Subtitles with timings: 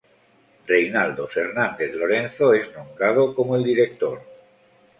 [0.71, 4.19] Reynaldo Fernández Lorenzo es nombrado como el Director.